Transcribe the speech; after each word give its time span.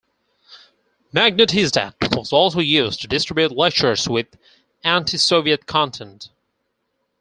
Magnitizdat 1.13 2.15
was 2.17 2.33
also 2.33 2.59
used 2.59 3.01
to 3.01 3.07
distribute 3.07 3.51
lectures 3.55 4.09
with 4.09 4.35
anti-Soviet 4.83 5.67
content. 5.67 6.31